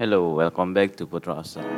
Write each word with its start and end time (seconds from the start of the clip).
Hello, 0.00 0.32
welcome 0.32 0.72
back 0.72 0.96
to 0.96 1.04
Putra 1.04 1.44
Asal. 1.44 1.60
Uh, 1.60 1.68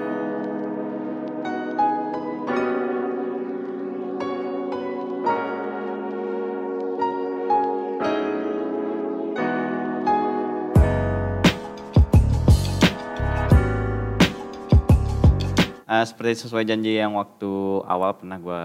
seperti 16.07 16.47
sesuai 16.47 16.62
janji 16.62 16.95
yang 16.95 17.19
waktu 17.19 17.51
awal 17.91 18.15
pernah 18.15 18.39
gue 18.39 18.65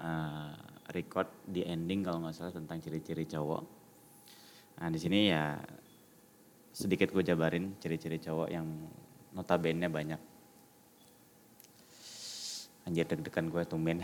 uh, 0.00 0.52
record 0.96 1.28
di 1.44 1.60
ending 1.60 2.08
kalau 2.08 2.24
nggak 2.24 2.32
salah 2.32 2.56
tentang 2.56 2.80
ciri-ciri 2.80 3.28
cowok. 3.28 3.68
Nah 4.80 4.88
di 4.88 4.96
sini 4.96 5.28
ya 5.28 5.60
sedikit 6.72 7.10
gue 7.10 7.22
jabarin 7.24 7.74
ciri-ciri 7.82 8.20
cowok 8.22 8.48
yang 8.50 8.66
notabene 9.34 9.88
banyak. 9.90 10.20
Anjir 12.88 13.04
deg-degan 13.04 13.52
gue 13.52 13.62
tumben. 13.68 14.00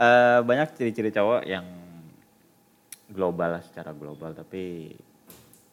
uh, 0.00 0.40
banyak 0.48 0.68
ciri-ciri 0.76 1.12
cowok 1.12 1.42
yang 1.44 1.66
global 3.10 3.58
lah 3.58 3.62
secara 3.62 3.94
global 3.94 4.34
tapi 4.34 4.90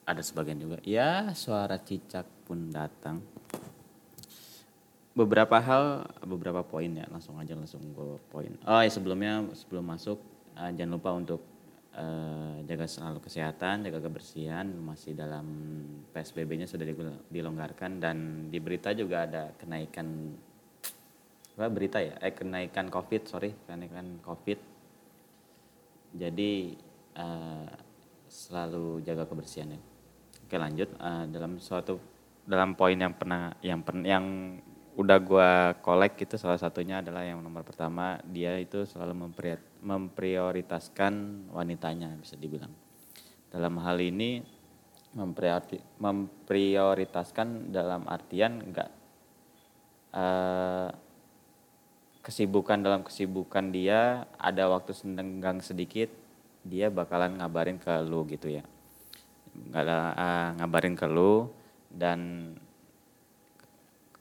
ada 0.06 0.22
sebagian 0.22 0.60
juga 0.60 0.78
ya 0.86 1.32
suara 1.34 1.80
cicak 1.82 2.46
pun 2.46 2.70
datang 2.70 3.24
beberapa 5.14 5.58
hal 5.62 6.10
beberapa 6.26 6.62
poin 6.66 6.90
ya 6.90 7.06
langsung 7.10 7.38
aja 7.38 7.54
langsung 7.54 7.82
gue 7.94 8.18
poin 8.30 8.54
oh 8.66 8.82
ya 8.82 8.90
sebelumnya 8.90 9.46
sebelum 9.54 9.86
masuk 9.86 10.20
uh, 10.58 10.70
jangan 10.74 10.92
lupa 10.98 11.10
untuk 11.14 11.42
uh, 11.98 12.58
jaga 12.66 12.86
selalu 12.90 13.20
kesehatan 13.24 13.86
jaga 13.86 14.00
kebersihan 14.04 14.66
masih 14.82 15.14
dalam 15.14 15.46
psbb-nya 16.14 16.66
sudah 16.66 16.86
dilonggarkan 17.30 18.02
dan 18.02 18.48
di 18.50 18.58
berita 18.58 18.94
juga 18.94 19.26
ada 19.26 19.44
kenaikan 19.58 20.34
apa 21.54 21.70
berita 21.70 22.02
ya? 22.02 22.18
Eh 22.18 22.34
kenaikan 22.34 22.90
covid 22.90 23.30
sorry 23.30 23.54
kenaikan 23.70 24.18
covid. 24.26 24.58
Jadi 26.14 26.78
uh, 27.18 27.70
selalu 28.30 29.02
jaga 29.06 29.30
kebersihan 29.30 29.74
ya 29.74 29.82
oke 30.46 30.56
lanjut. 30.58 30.90
Uh, 30.98 31.26
dalam 31.30 31.58
suatu 31.58 31.98
dalam 32.44 32.76
poin 32.76 32.98
yang 32.98 33.16
pernah 33.16 33.56
yang 33.64 33.80
pernah 33.82 34.06
yang 34.06 34.26
udah 34.94 35.18
gue 35.18 35.50
kolek 35.82 36.22
itu 36.22 36.38
salah 36.38 36.62
satunya 36.62 37.02
adalah 37.02 37.26
yang 37.26 37.42
nomor 37.42 37.66
pertama 37.66 38.22
dia 38.30 38.54
itu 38.62 38.86
selalu 38.86 39.26
memprioritaskan 39.84 41.46
wanitanya 41.52 42.16
bisa 42.16 42.40
dibilang 42.40 42.72
dalam 43.52 43.78
hal 43.84 44.00
ini 44.00 44.42
memprioritaskan 46.00 47.70
dalam 47.70 48.08
artian 48.10 48.64
enggak 48.64 48.90
uh, 50.16 50.90
kesibukan 52.24 52.82
dalam 52.82 53.04
kesibukan 53.06 53.70
dia 53.70 54.26
ada 54.40 54.72
waktu 54.72 54.96
senggang 54.96 55.62
sedikit 55.62 56.10
dia 56.64 56.90
bakalan 56.90 57.38
ngabarin 57.38 57.78
ke 57.78 57.92
lu 58.08 58.26
gitu 58.26 58.50
ya 58.50 58.64
nggak 59.54 59.86
uh, 59.86 60.58
ngabarin 60.58 60.98
ke 60.98 61.06
lu 61.06 61.52
dan 61.94 62.50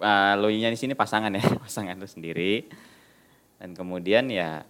uh, 0.02 0.34
lo 0.36 0.50
nya 0.50 0.68
di 0.68 0.78
sini 0.78 0.92
pasangan 0.98 1.30
ya, 1.32 1.42
pasangan 1.64 1.96
lu 1.96 2.08
sendiri. 2.10 2.66
Dan 3.62 3.78
kemudian 3.78 4.26
ya 4.26 4.66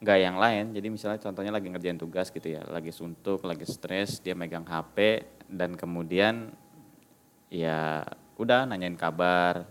nggak 0.00 0.18
yang 0.18 0.36
lain. 0.40 0.64
Jadi 0.72 0.88
misalnya 0.88 1.20
contohnya 1.20 1.52
lagi 1.52 1.68
ngerjain 1.68 2.00
tugas 2.00 2.32
gitu 2.32 2.48
ya, 2.48 2.64
lagi 2.66 2.88
suntuk, 2.90 3.44
lagi 3.44 3.68
stres, 3.68 4.18
dia 4.24 4.32
megang 4.32 4.64
HP 4.64 5.28
dan 5.46 5.76
kemudian 5.76 6.50
ya 7.52 8.04
udah 8.40 8.64
nanyain 8.64 8.96
kabar, 8.96 9.68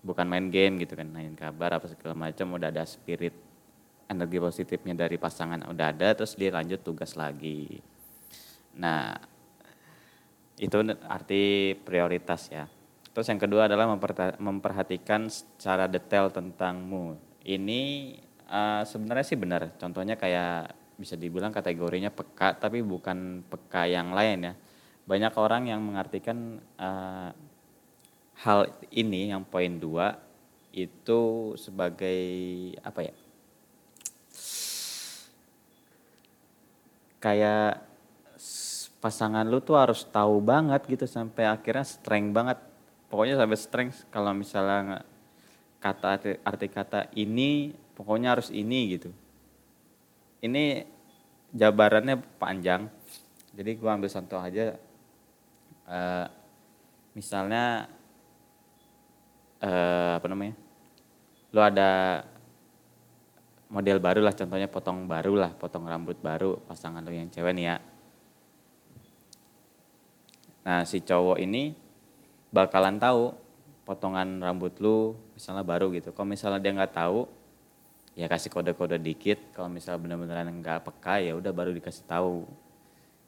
bukan 0.00 0.24
main 0.24 0.48
game 0.48 0.80
gitu 0.80 0.96
kan, 0.96 1.04
nanyain 1.12 1.36
kabar 1.36 1.76
apa 1.76 1.86
segala 1.92 2.16
macam 2.16 2.56
udah 2.56 2.72
ada 2.72 2.88
spirit 2.88 3.36
energi 4.06 4.38
positifnya 4.38 4.94
dari 4.94 5.18
pasangan 5.18 5.66
udah 5.66 5.86
ada 5.90 6.14
terus 6.14 6.38
dia 6.38 6.54
lanjut 6.54 6.80
tugas 6.80 7.18
lagi. 7.18 7.82
Nah, 8.80 9.18
itu 10.56 10.76
arti 11.04 11.76
prioritas 11.76 12.48
ya. 12.48 12.64
Terus 13.12 13.28
yang 13.32 13.40
kedua 13.40 13.68
adalah 13.68 13.88
memperhatikan 14.40 15.28
secara 15.32 15.88
detail 15.88 16.28
tentangmu. 16.28 17.16
Ini 17.44 18.12
uh, 18.50 18.82
sebenarnya 18.86 19.26
sih 19.26 19.38
benar. 19.38 19.74
Contohnya 19.78 20.14
kayak 20.18 20.74
bisa 20.96 21.14
dibilang 21.14 21.52
kategorinya 21.52 22.08
peka, 22.08 22.56
tapi 22.56 22.80
bukan 22.80 23.44
peka 23.44 23.84
yang 23.86 24.16
lain 24.16 24.52
ya. 24.52 24.54
Banyak 25.06 25.34
orang 25.38 25.70
yang 25.70 25.80
mengartikan 25.84 26.58
uh, 26.80 27.30
hal 28.42 28.60
ini 28.90 29.30
yang 29.30 29.46
poin 29.46 29.78
dua 29.78 30.18
itu 30.74 31.52
sebagai 31.56 32.20
apa 32.82 33.00
ya? 33.06 33.14
Kayak 37.16 37.86
pasangan 39.00 39.46
lu 39.46 39.62
tuh 39.62 39.78
harus 39.78 40.02
tahu 40.08 40.42
banget 40.42 40.82
gitu 40.90 41.06
sampai 41.06 41.46
akhirnya 41.46 41.86
strength 41.86 42.32
banget 42.34 42.58
pokoknya 43.06 43.38
sampai 43.38 43.58
strength 43.58 43.98
kalau 44.10 44.34
misalnya 44.34 45.06
kata 45.78 46.06
arti, 46.18 46.30
arti 46.42 46.66
kata 46.66 47.00
ini 47.14 47.70
pokoknya 47.96 48.36
harus 48.36 48.52
ini 48.52 49.00
gitu. 49.00 49.10
Ini 50.44 50.84
jabarannya 51.56 52.20
panjang. 52.36 52.92
Jadi 53.56 53.70
gua 53.80 53.96
ambil 53.96 54.12
contoh 54.12 54.36
aja 54.36 54.76
uh, 55.88 56.26
misalnya 57.16 57.88
uh, 59.64 60.20
apa 60.20 60.26
namanya 60.28 60.52
lo 61.56 61.64
ada 61.64 62.20
model 63.72 63.96
baru 63.96 64.20
lah 64.20 64.36
contohnya 64.36 64.68
potong 64.68 65.08
baru 65.08 65.40
lah 65.40 65.56
potong 65.56 65.88
rambut 65.88 66.20
baru 66.20 66.60
pasangan 66.68 67.00
lo 67.00 67.08
yang 67.08 67.32
cewek 67.32 67.56
nih 67.56 67.64
ya. 67.64 67.76
Nah 70.68 70.84
si 70.84 71.00
cowok 71.00 71.40
ini 71.40 71.72
bakalan 72.52 73.00
tahu 73.00 73.32
potongan 73.86 74.42
rambut 74.42 74.76
lu 74.82 75.14
misalnya 75.38 75.62
baru 75.62 75.88
gitu. 75.94 76.10
Kalau 76.10 76.26
misalnya 76.26 76.58
dia 76.58 76.74
nggak 76.74 76.92
tahu, 76.92 77.30
ya 78.16 78.26
kasih 78.26 78.48
kode-kode 78.48 78.96
dikit. 78.96 79.52
Kalau 79.52 79.68
misalnya 79.68 80.00
benar-benar 80.02 80.48
nggak 80.48 80.88
peka, 80.88 81.20
ya 81.20 81.36
udah 81.36 81.52
baru 81.52 81.70
dikasih 81.76 82.08
tahu. 82.08 82.48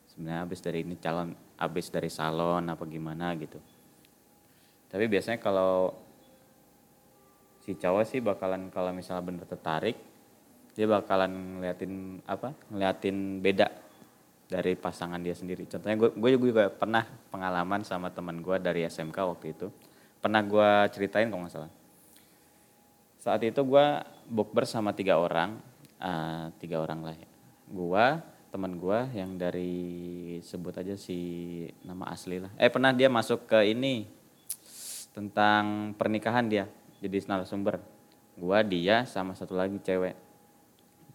Sebenarnya 0.09 0.49
habis 0.49 0.59
dari 0.65 0.83
ini 0.83 0.97
calon, 0.97 1.37
habis 1.61 1.93
dari 1.93 2.09
salon 2.09 2.65
apa 2.65 2.83
gimana 2.89 3.37
gitu. 3.37 3.61
Tapi 4.89 5.05
biasanya 5.05 5.37
kalau 5.39 5.93
si 7.61 7.77
cowok 7.77 8.05
sih 8.09 8.25
bakalan 8.25 8.73
kalau 8.73 8.91
misalnya 8.97 9.29
bener 9.29 9.45
tertarik, 9.45 10.01
dia 10.73 10.89
bakalan 10.89 11.61
ngeliatin 11.61 12.25
apa? 12.25 12.57
Ngeliatin 12.73 13.45
beda 13.45 13.69
dari 14.49 14.73
pasangan 14.81 15.21
dia 15.21 15.37
sendiri. 15.37 15.69
Contohnya 15.69 16.01
gue, 16.01 16.11
gue 16.17 16.31
juga 16.41 16.73
pernah 16.73 17.05
pengalaman 17.29 17.85
sama 17.85 18.09
teman 18.09 18.41
gue 18.41 18.57
dari 18.57 18.89
SMK 18.89 19.19
waktu 19.21 19.53
itu. 19.53 19.69
Pernah 20.25 20.41
gue 20.41 20.71
ceritain 20.97 21.29
kalau 21.29 21.45
nggak 21.45 21.53
salah. 21.53 21.73
Saat 23.21 23.45
itu 23.45 23.61
gue 23.61 23.87
bukber 24.29 24.69
sama 24.69 24.93
tiga 24.93 25.17
orang, 25.17 25.59
uh, 25.99 26.53
tiga 26.61 26.85
orang 26.85 27.01
lah 27.03 27.17
ya. 27.17 27.29
Gue, 27.69 28.07
teman 28.53 28.77
gue 28.77 28.99
yang 29.17 29.37
dari 29.41 30.39
sebut 30.45 30.77
aja 30.77 30.95
si 30.95 31.19
nama 31.85 32.13
asli 32.13 32.41
lah. 32.41 32.53
Eh 32.61 32.69
pernah 32.69 32.93
dia 32.93 33.09
masuk 33.09 33.49
ke 33.49 33.73
ini 33.73 34.09
tentang 35.17 35.97
pernikahan 35.97 36.47
dia, 36.47 36.65
jadi 37.01 37.25
narasumber. 37.27 37.81
Gue, 38.39 38.59
dia, 38.71 39.03
sama 39.09 39.35
satu 39.35 39.59
lagi 39.59 39.83
cewek 39.83 40.29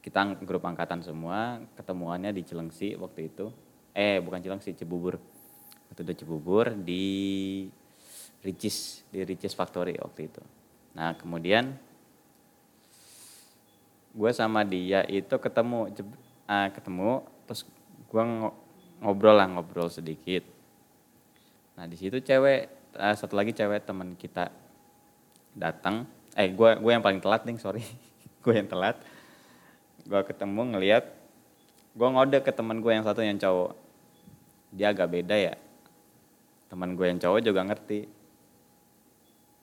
kita 0.04 0.36
grup 0.44 0.68
angkatan 0.68 1.00
semua 1.00 1.64
ketemuannya 1.80 2.36
di 2.36 2.44
Cilengsi 2.44 3.00
waktu 3.00 3.32
itu 3.32 3.48
eh 3.96 4.20
bukan 4.20 4.44
Cilengsi 4.44 4.76
Cibubur 4.76 5.16
waktu 5.88 6.04
itu 6.04 6.28
Cibubur 6.28 6.76
di 6.76 7.06
Ricis 8.44 9.08
di 9.08 9.24
Ricis 9.24 9.56
Factory 9.56 9.96
waktu 9.96 10.28
itu 10.28 10.44
nah 10.92 11.16
kemudian 11.16 11.80
gue 14.14 14.32
sama 14.32 14.62
dia 14.62 15.02
itu 15.10 15.34
ketemu 15.42 15.90
uh, 16.46 16.70
ketemu 16.70 17.26
terus 17.50 17.66
gue 18.14 18.24
ngobrol 19.02 19.36
lah 19.36 19.50
ngobrol 19.50 19.90
sedikit. 19.90 20.46
Nah 21.74 21.90
di 21.90 21.98
situ 21.98 22.22
cewek 22.22 22.70
uh, 22.94 23.16
satu 23.18 23.34
lagi 23.34 23.52
cewek 23.58 23.82
teman 23.84 24.14
kita 24.14 24.54
datang. 25.58 26.06
Eh 26.38 26.54
gue 26.54 26.70
gue 26.78 26.92
yang 26.94 27.02
paling 27.02 27.20
telat 27.20 27.42
nih 27.44 27.58
sorry. 27.58 27.84
Gue 28.44 28.60
yang 28.60 28.68
telat. 28.68 29.00
Gue 30.04 30.20
ketemu 30.28 30.76
ngeliat 30.76 31.08
gue 31.96 32.08
ngode 32.12 32.44
ke 32.44 32.52
teman 32.52 32.84
gue 32.84 32.92
yang 32.92 33.08
satu 33.08 33.24
yang 33.24 33.40
cowok. 33.40 33.72
Dia 34.76 34.92
agak 34.92 35.08
beda 35.16 35.32
ya. 35.32 35.56
Teman 36.68 37.00
gue 37.00 37.08
yang 37.08 37.24
cowok 37.24 37.40
juga 37.40 37.64
ngerti. 37.64 38.04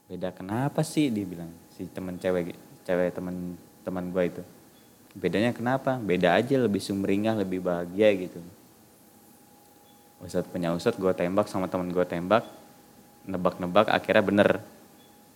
Beda 0.08 0.32
kenapa 0.32 0.80
sih 0.80 1.12
dia 1.12 1.28
bilang 1.28 1.52
si 1.76 1.84
teman 1.92 2.16
cewek 2.16 2.56
cewek 2.88 3.12
teman 3.12 3.60
teman 3.82 4.12
gue 4.12 4.24
itu. 4.26 4.42
Bedanya 5.16 5.50
kenapa? 5.50 5.98
Beda 5.98 6.38
aja 6.38 6.54
lebih 6.54 6.78
sumringah 6.78 7.40
lebih 7.40 7.64
bahagia 7.64 8.14
gitu. 8.14 8.40
Ustadz 10.20 10.52
punya 10.52 10.70
Ustadz 10.76 11.00
gue 11.00 11.12
tembak 11.16 11.48
sama 11.48 11.66
temen 11.66 11.88
gue 11.90 12.04
tembak 12.04 12.44
nebak-nebak 13.24 13.88
akhirnya 13.88 14.24
bener. 14.24 14.50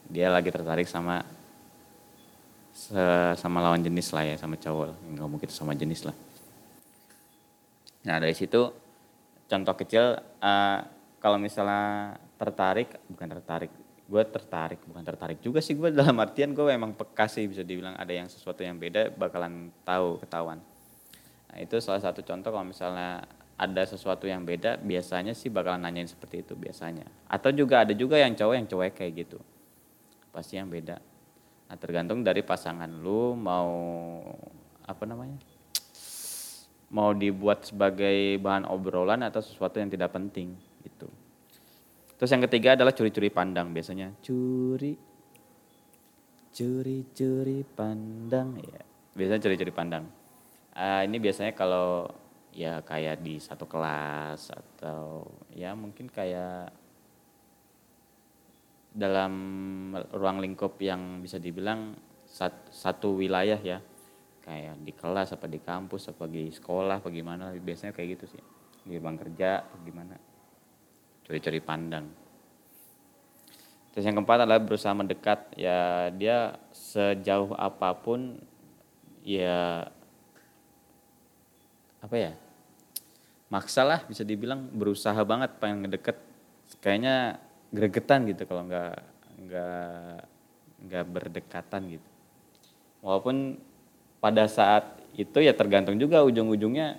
Dia 0.09 0.29
lagi 0.29 0.53
tertarik 0.53 0.87
sama 0.87 1.25
sama 3.39 3.63
lawan 3.63 3.87
jenis 3.87 4.11
lah 4.11 4.27
ya 4.27 4.35
sama 4.35 4.59
cowok 4.59 4.99
nggak 5.15 5.29
mungkin 5.31 5.49
sama 5.49 5.79
jenis 5.79 6.11
lah. 6.11 6.17
Nah 8.05 8.17
dari 8.19 8.35
situ 8.35 8.61
contoh 9.47 9.75
kecil 9.79 10.19
uh, 10.43 10.79
kalau 11.23 11.39
misalnya 11.39 12.19
tertarik 12.37 12.91
bukan 13.09 13.29
tertarik 13.31 13.73
gue 14.05 14.23
tertarik 14.29 14.85
bukan 14.85 15.01
tertarik 15.01 15.41
juga 15.41 15.65
sih 15.65 15.73
gue 15.73 15.89
dalam 15.99 16.17
artian 16.21 16.53
gue 16.53 16.69
emang 16.69 16.93
peka 16.93 17.25
sih 17.25 17.49
bisa 17.49 17.65
dibilang 17.65 17.97
ada 17.97 18.13
yang 18.13 18.29
sesuatu 18.29 18.61
yang 18.61 18.77
beda 18.77 19.13
bakalan 19.17 19.73
tahu 19.87 20.21
ketahuan. 20.21 20.61
Nah 21.49 21.59
itu 21.63 21.81
salah 21.81 22.03
satu 22.03 22.21
contoh 22.21 22.53
kalau 22.53 22.67
misalnya 22.67 23.25
ada 23.55 23.83
sesuatu 23.87 24.27
yang 24.27 24.43
beda 24.43 24.83
biasanya 24.83 25.33
sih 25.33 25.49
bakalan 25.49 25.89
nanyain 25.89 26.11
seperti 26.11 26.45
itu 26.45 26.53
biasanya. 26.59 27.07
Atau 27.31 27.55
juga 27.55 27.87
ada 27.87 27.95
juga 27.97 28.21
yang 28.21 28.37
cowok 28.37 28.55
yang 28.55 28.69
cowok 28.69 28.93
kayak 28.93 29.13
gitu. 29.25 29.39
Pasti 30.35 30.61
yang 30.61 30.69
beda. 30.69 31.01
Nah 31.71 31.77
tergantung 31.81 32.21
dari 32.21 32.45
pasangan 32.45 32.91
lu 32.91 33.33
mau 33.39 33.73
apa 34.85 35.09
namanya 35.09 35.41
mau 36.93 37.17
dibuat 37.17 37.67
sebagai 37.67 38.37
bahan 38.39 38.69
obrolan 38.69 39.25
atau 39.25 39.41
sesuatu 39.41 39.81
yang 39.81 39.89
tidak 39.89 40.13
penting 40.13 40.53
gitu 40.85 41.09
terus 42.25 42.41
yang 42.41 42.49
ketiga 42.49 42.73
adalah 42.73 42.97
curi-curi 42.97 43.29
pandang 43.29 43.77
biasanya 43.77 44.17
curi 44.25 44.97
curi-curi 46.57 47.61
pandang 47.69 48.57
ya. 48.65 48.81
Biasanya 49.13 49.45
curi-curi 49.45 49.69
pandang. 49.77 50.09
Uh, 50.73 51.05
ini 51.05 51.21
biasanya 51.21 51.53
kalau 51.53 52.09
ya 52.49 52.81
kayak 52.81 53.21
di 53.21 53.37
satu 53.37 53.69
kelas 53.69 54.49
atau 54.57 55.29
ya 55.53 55.77
mungkin 55.77 56.09
kayak 56.09 56.73
dalam 58.97 59.35
ruang 60.09 60.41
lingkup 60.41 60.81
yang 60.81 61.21
bisa 61.21 61.37
dibilang 61.37 61.93
satu 62.73 63.21
wilayah 63.21 63.61
ya. 63.61 63.85
Kayak 64.41 64.81
di 64.81 64.97
kelas 64.97 65.37
apa 65.37 65.45
di 65.45 65.61
kampus 65.61 66.09
apa 66.09 66.25
di 66.25 66.49
sekolah 66.49 67.05
apa 67.05 67.13
gimana 67.13 67.53
biasanya 67.53 67.93
kayak 67.93 68.17
gitu 68.17 68.33
sih. 68.33 68.43
Di 68.81 68.97
ruang 68.97 69.21
kerja 69.21 69.61
gimana 69.85 70.34
curi-curi 71.25 71.61
pandang. 71.61 72.07
Terus 73.95 74.05
yang 74.11 74.19
keempat 74.19 74.45
adalah 74.45 74.61
berusaha 74.61 74.91
mendekat. 74.91 75.55
Ya 75.55 76.11
dia 76.11 76.59
sejauh 76.75 77.55
apa 77.55 77.95
pun 77.95 78.43
ya 79.23 79.89
apa 82.05 82.17
ya 82.19 82.33
maksa 83.49 83.87
lah 83.87 84.03
bisa 84.05 84.27
dibilang. 84.27 84.69
Berusaha 84.75 85.19
banget 85.23 85.57
pengen 85.63 85.87
ngedeket 85.87 86.19
kayaknya 86.83 87.39
gregetan 87.71 88.27
gitu 88.29 88.45
kalau 88.45 88.67
nggak 88.67 88.99
nggak 89.47 90.19
nggak 90.91 91.05
berdekatan 91.09 91.83
gitu. 91.99 92.09
Walaupun 93.01 93.63
pada 94.19 94.49
saat 94.51 94.99
itu 95.15 95.39
ya 95.39 95.55
tergantung 95.55 95.95
juga 96.03 96.27
ujung-ujungnya 96.27 96.99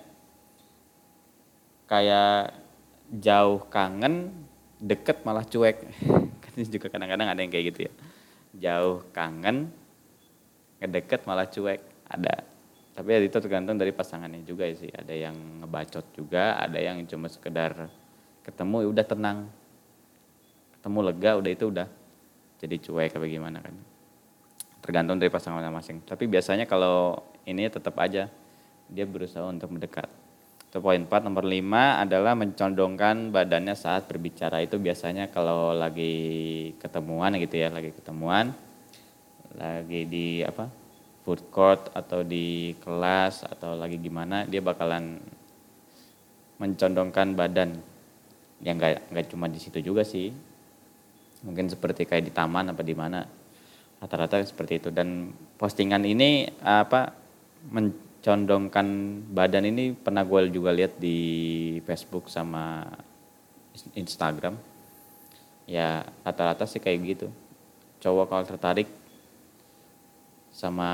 kayak 1.84 2.65
jauh 3.10 3.62
kangen 3.70 4.34
deket 4.82 5.22
malah 5.22 5.46
cuek. 5.46 5.76
Kan 6.42 6.52
juga 6.66 6.88
kadang-kadang 6.90 7.28
ada 7.30 7.40
yang 7.40 7.52
kayak 7.52 7.66
gitu 7.74 7.80
ya. 7.88 7.92
Jauh 8.56 9.04
kangen 9.12 9.70
ngedeket 10.82 11.24
malah 11.24 11.48
cuek. 11.48 11.80
Ada. 12.06 12.46
Tapi 12.96 13.08
ya 13.12 13.18
itu 13.20 13.36
tergantung 13.36 13.76
dari 13.76 13.92
pasangannya 13.92 14.40
juga 14.46 14.64
sih. 14.72 14.88
Ada 14.88 15.12
yang 15.12 15.36
ngebacot 15.64 16.16
juga 16.16 16.56
ada 16.56 16.80
yang 16.80 17.04
cuma 17.04 17.28
sekedar 17.28 17.92
ketemu 18.40 18.86
ya 18.86 18.88
udah 18.88 19.06
tenang. 19.06 19.38
Ketemu 20.78 20.98
lega 21.12 21.30
udah 21.36 21.50
itu 21.50 21.64
udah 21.68 21.88
jadi 22.56 22.76
cuek 22.80 23.20
apa 23.20 23.26
gimana 23.28 23.58
kan. 23.60 23.76
Tergantung 24.80 25.18
dari 25.18 25.28
pasangan 25.28 25.60
masing-masing. 25.60 26.06
Tapi 26.08 26.24
biasanya 26.30 26.64
kalau 26.64 27.20
ini 27.44 27.68
tetap 27.68 27.98
aja 28.00 28.30
dia 28.86 29.04
berusaha 29.04 29.42
untuk 29.44 29.74
mendekat 29.74 30.06
itu 30.76 30.84
poin 30.84 31.00
4 31.00 31.08
nomor 31.24 31.48
5 31.48 32.04
adalah 32.04 32.36
mencondongkan 32.36 33.32
badannya 33.32 33.72
saat 33.72 34.04
berbicara. 34.12 34.60
Itu 34.60 34.76
biasanya 34.76 35.32
kalau 35.32 35.72
lagi 35.72 36.68
ketemuan 36.76 37.32
gitu 37.40 37.64
ya 37.64 37.72
lagi 37.72 37.96
ketemuan 37.96 38.52
lagi 39.56 40.04
di 40.04 40.44
apa 40.44 40.68
food 41.24 41.48
court 41.48 41.88
atau 41.96 42.20
di 42.20 42.76
kelas 42.76 43.48
atau 43.48 43.72
lagi 43.72 43.96
gimana 43.96 44.44
dia 44.44 44.60
bakalan 44.60 45.16
mencondongkan 46.60 47.32
badan. 47.32 47.80
Yang 48.60 48.76
nggak 48.76 49.16
nggak 49.16 49.26
cuma 49.32 49.48
di 49.48 49.56
situ 49.56 49.80
juga 49.80 50.04
sih. 50.04 50.28
Mungkin 51.40 51.72
seperti 51.72 52.04
kayak 52.04 52.28
di 52.28 52.32
taman 52.36 52.76
apa 52.76 52.84
di 52.84 52.92
mana. 52.92 53.24
Rata-rata 53.96 54.44
seperti 54.44 54.84
itu. 54.84 54.92
Dan 54.92 55.32
postingan 55.56 56.04
ini 56.04 56.52
apa 56.60 57.16
mencondongkan 58.26 58.86
badan 59.30 59.70
ini 59.70 59.94
pernah 59.94 60.26
gue 60.26 60.50
juga 60.50 60.74
lihat 60.74 60.98
di 60.98 61.78
Facebook 61.86 62.26
sama 62.26 62.82
Instagram. 63.94 64.58
Ya 65.62 66.02
rata-rata 66.26 66.66
sih 66.66 66.82
kayak 66.82 66.98
gitu. 67.06 67.30
Cowok 68.02 68.26
kalau 68.26 68.42
tertarik 68.42 68.90
sama 70.50 70.90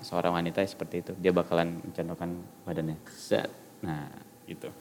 seorang 0.00 0.40
wanita 0.40 0.64
seperti 0.64 1.04
itu 1.04 1.12
dia 1.20 1.28
bakalan 1.28 1.76
mencondongkan 1.84 2.40
badannya. 2.64 2.96
Set. 3.12 3.52
Nah 3.84 4.08
gitu. 4.48 4.72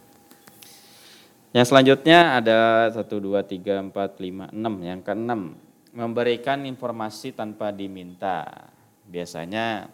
Yang 1.52 1.76
selanjutnya 1.76 2.40
ada 2.40 2.88
satu 2.96 3.20
dua 3.20 3.44
tiga 3.44 3.84
empat 3.84 4.16
lima 4.24 4.48
enam. 4.56 4.80
Yang 4.80 5.12
keenam 5.12 5.60
memberikan 5.92 6.64
informasi 6.64 7.36
tanpa 7.36 7.76
diminta. 7.76 8.72
Biasanya 9.12 9.92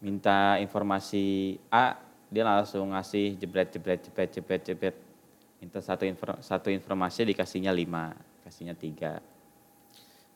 minta 0.00 0.56
informasi 0.58 1.56
A 1.68 2.00
dia 2.32 2.46
langsung 2.46 2.90
ngasih 2.90 3.36
jebret 3.36 3.68
jebret 3.70 4.00
jebret 4.04 4.30
jebret 4.32 4.62
jebret. 4.64 4.96
Minta 5.60 5.84
satu 5.84 6.08
info, 6.08 6.40
satu 6.40 6.72
informasi 6.72 7.28
dikasihnya 7.28 7.68
lima 7.68 8.16
kasihnya 8.48 8.72
tiga. 8.72 9.20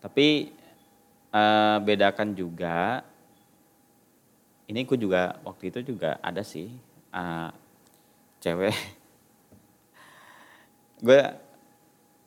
Tapi 0.05 0.53
uh, 1.33 1.81
bedakan 1.81 2.37
juga 2.37 3.01
ini 4.69 4.85
aku 4.85 5.01
juga 5.01 5.41
waktu 5.45 5.73
itu 5.73 5.97
juga 5.97 6.21
ada 6.21 6.45
sih 6.45 6.69
uh, 7.13 7.49
cewek. 8.45 8.77
Gue 11.05 11.21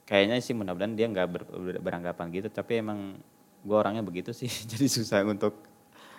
kayaknya 0.07 0.39
sih 0.39 0.55
mudah-mudahan 0.55 0.95
dia 0.95 1.05
nggak 1.11 1.27
ber, 1.27 1.43
beranggapan 1.83 2.31
gitu 2.31 2.47
tapi 2.47 2.79
emang 2.79 3.19
gue 3.67 3.75
orangnya 3.75 3.99
begitu 3.99 4.31
sih 4.31 4.47
jadi 4.71 4.87
susah 4.87 5.27
untuk 5.27 5.59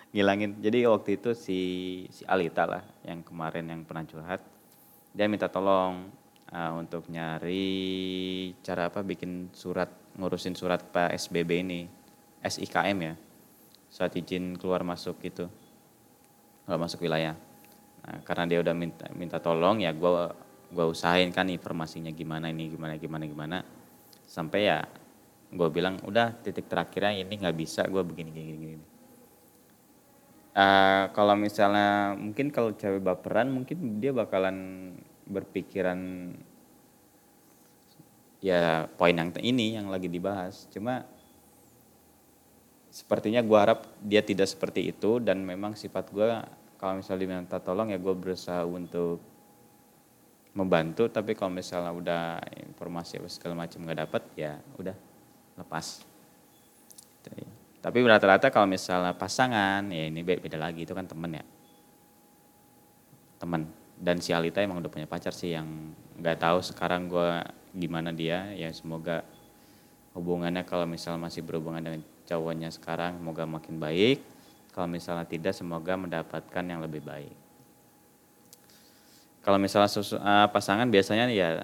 ngilangin. 0.09 0.57
Jadi 0.57 0.89
waktu 0.89 1.21
itu 1.21 1.31
si 1.37 1.59
si 2.09 2.25
Alita 2.25 2.65
lah 2.65 2.83
yang 3.05 3.21
kemarin 3.21 3.69
yang 3.69 3.81
pernah 3.85 4.05
curhat 4.09 4.41
dia 5.13 5.25
minta 5.25 5.49
tolong 5.49 6.09
uh, 6.53 6.71
untuk 6.77 7.09
nyari 7.09 8.53
cara 8.61 8.89
apa 8.93 9.01
bikin 9.01 9.49
surat 9.53 9.89
ngurusin 10.17 10.53
surat 10.53 10.81
Pak 10.85 11.13
SBB 11.17 11.49
ini 11.65 11.81
SIKM 12.41 12.97
ya. 13.01 13.13
Saat 13.89 14.17
izin 14.21 14.53
keluar 14.57 14.85
masuk 14.85 15.17
gitu 15.25 15.49
keluar 16.65 16.79
masuk 16.85 17.01
wilayah. 17.05 17.33
Nah, 18.05 18.21
karena 18.25 18.45
dia 18.45 18.59
udah 18.61 18.75
minta 18.77 19.05
minta 19.13 19.37
tolong 19.41 19.81
ya 19.81 19.93
gue 19.93 20.09
gue 20.69 20.85
usahain 20.85 21.33
kan 21.33 21.49
informasinya 21.49 22.13
gimana 22.13 22.53
ini 22.53 22.69
gimana 22.69 22.97
gimana 22.97 23.25
gimana. 23.25 23.57
Sampai 24.29 24.69
ya 24.69 24.85
gue 25.49 25.69
bilang 25.73 25.97
udah 26.05 26.37
titik 26.45 26.69
terakhirnya 26.69 27.25
ini 27.25 27.33
nggak 27.41 27.57
bisa 27.57 27.81
gue 27.89 28.05
begini 28.05 28.29
gini 28.29 28.53
gini 28.53 28.98
uh, 30.55 31.03
kalau 31.13 31.35
misalnya 31.37 32.13
mungkin 32.17 32.49
kalau 32.49 32.73
cewek 32.73 33.03
baperan 33.03 33.51
mungkin 33.51 34.01
dia 34.01 34.15
bakalan 34.15 34.91
berpikiran 35.29 36.31
ya 38.39 38.87
poin 38.95 39.15
yang 39.15 39.29
ini 39.43 39.75
yang 39.77 39.91
lagi 39.91 40.07
dibahas. 40.07 40.65
Cuma 40.71 41.05
sepertinya 42.89 43.45
gue 43.45 43.57
harap 43.59 43.85
dia 44.01 44.25
tidak 44.25 44.49
seperti 44.49 44.89
itu 44.89 45.21
dan 45.21 45.45
memang 45.45 45.77
sifat 45.77 46.09
gue 46.09 46.27
kalau 46.79 46.97
misalnya 46.97 47.21
diminta 47.21 47.57
tolong 47.61 47.93
ya 47.93 47.99
gue 47.99 48.15
berusaha 48.15 48.65
untuk 48.65 49.21
membantu. 50.55 51.11
Tapi 51.11 51.37
kalau 51.37 51.53
misalnya 51.53 51.93
udah 51.93 52.23
informasi 52.65 53.21
apa 53.21 53.29
segala 53.29 53.67
macam 53.67 53.85
nggak 53.85 53.99
dapat 54.07 54.23
ya 54.33 54.57
udah 54.79 54.95
lepas. 55.59 56.01
Gitu. 57.19 57.58
Tapi 57.79 58.03
rata-rata 58.03 58.51
kalau 58.51 58.67
misalnya 58.67 59.15
pasangan 59.15 59.87
ya 59.87 60.11
ini 60.11 60.19
beda, 60.23 60.59
lagi 60.59 60.83
itu 60.83 60.91
kan 60.91 61.07
temen 61.07 61.39
ya 61.39 61.45
temen 63.39 63.71
dan 63.99 64.19
si 64.19 64.35
Alita 64.35 64.59
emang 64.59 64.83
udah 64.83 64.91
punya 64.91 65.07
pacar 65.07 65.31
sih 65.31 65.55
yang 65.55 65.95
nggak 66.19 66.39
tahu 66.39 66.59
sekarang 66.59 67.07
gue 67.07 67.29
gimana 67.75 68.11
dia 68.11 68.51
ya 68.55 68.71
semoga 68.75 69.23
hubungannya 70.17 70.65
kalau 70.65 70.83
misalnya 70.83 71.29
masih 71.29 71.45
berhubungan 71.45 71.79
dengan 71.79 72.01
cowoknya 72.27 72.69
sekarang 72.69 73.17
semoga 73.17 73.49
makin 73.49 73.81
baik. 73.81 74.21
Kalau 74.69 74.85
misalnya 74.85 75.25
tidak 75.25 75.57
semoga 75.57 75.97
mendapatkan 75.97 76.63
yang 76.63 76.79
lebih 76.79 77.01
baik. 77.01 77.35
kalau 79.39 79.55
misalnya 79.55 79.89
susu, 79.89 80.19
uh, 80.19 80.51
pasangan 80.51 80.85
biasanya 80.91 81.31
ya 81.31 81.63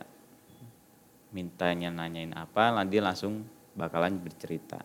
mintanya 1.35 1.91
nanyain 1.91 2.31
apa 2.33 2.71
nanti 2.71 2.97
langsung 3.03 3.45
bakalan 3.75 4.15
bercerita 4.15 4.79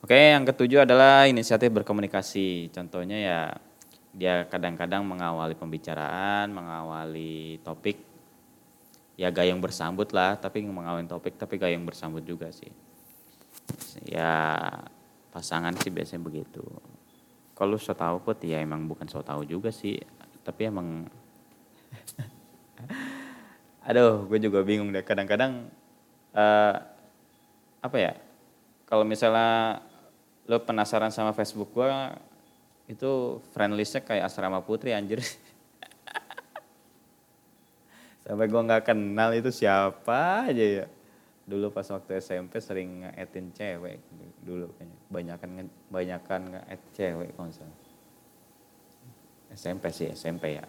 oke 0.00 0.16
yang 0.16 0.44
ketujuh 0.48 0.84
adalah 0.84 1.24
inisiatif 1.28 1.70
berkomunikasi. 1.72 2.72
Contohnya 2.72 3.18
ya 3.20 3.40
dia 4.10 4.44
kadang-kadang 4.50 5.06
mengawali 5.06 5.54
pembicaraan 5.54 6.50
mengawali 6.50 7.62
topik. 7.62 8.02
Ya 9.20 9.28
gayung 9.28 9.60
bersambut 9.60 10.10
lah 10.16 10.40
tapi 10.40 10.64
mengawali 10.64 11.04
topik 11.04 11.36
tapi 11.36 11.60
gayung 11.60 11.84
bersambut 11.84 12.24
juga 12.24 12.48
sih. 12.50 12.72
Ya 14.08 14.66
pasangan 15.30 15.76
sih 15.78 15.92
biasanya 15.92 16.24
begitu. 16.24 16.64
Kalau 17.54 17.76
so 17.76 17.92
tahu 17.92 18.24
put 18.24 18.40
ya 18.42 18.58
emang 18.64 18.88
bukan 18.88 19.04
so 19.06 19.20
tahu 19.20 19.44
juga 19.44 19.68
sih 19.68 20.00
tapi 20.40 20.72
emang 20.72 21.04
aduh 23.86 24.24
gue 24.24 24.38
juga 24.40 24.64
bingung 24.64 24.88
deh. 24.90 25.04
Kadang-kadang 25.04 25.68
uh, 26.34 26.74
apa 27.80 27.96
ya 27.96 28.12
kalau 28.88 29.06
misalnya 29.06 29.84
lo 30.50 30.58
penasaran 30.66 31.14
sama 31.14 31.30
Facebook 31.30 31.70
gue 31.70 31.86
itu 32.90 33.38
friend 33.54 33.78
listnya 33.78 34.02
kayak 34.02 34.26
asrama 34.26 34.58
putri 34.66 34.90
anjir. 34.90 35.22
Sampai 38.26 38.50
gue 38.50 38.58
nggak 38.58 38.90
kenal 38.90 39.30
itu 39.30 39.54
siapa 39.54 40.50
aja 40.50 40.82
ya. 40.82 40.86
Dulu 41.46 41.70
pas 41.70 41.86
waktu 41.86 42.18
SMP 42.18 42.58
sering 42.58 43.06
nge 43.06 43.30
cewek 43.54 44.02
dulu 44.42 44.74
kayaknya. 44.74 44.98
Banyakan 45.06 45.50
banyakan 45.86 46.40
nge 46.50 46.62
cewek 46.98 47.30
misalnya 47.38 47.78
SMP 49.54 49.94
sih 49.94 50.10
SMP 50.10 50.58
ya. 50.58 50.66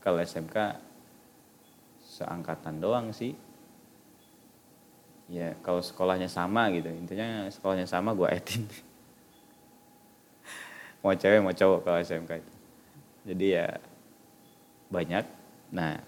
Kalau 0.00 0.16
SMK 0.16 0.56
seangkatan 2.00 2.80
doang 2.80 3.12
sih. 3.12 3.36
Ya 5.28 5.52
kalau 5.60 5.84
sekolahnya 5.84 6.32
sama 6.32 6.72
gitu. 6.72 6.88
Intinya 6.88 7.52
sekolahnya 7.52 7.84
sama 7.84 8.16
gue 8.16 8.28
etin 8.32 8.64
mau 11.00 11.16
cewek 11.16 11.40
mau 11.40 11.52
cowok 11.52 11.80
kalau 11.84 11.98
SMK 12.00 12.30
itu. 12.40 12.52
Jadi 13.32 13.46
ya 13.56 13.66
banyak. 14.92 15.24
Nah 15.72 16.00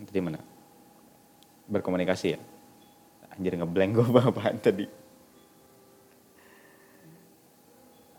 itu 0.00 0.18
mana 0.20 0.40
berkomunikasi 1.68 2.36
ya? 2.36 2.40
Anjir 3.34 3.56
ngeblank 3.58 3.90
gue 3.98 4.06
apaan 4.30 4.56
tadi. 4.60 4.86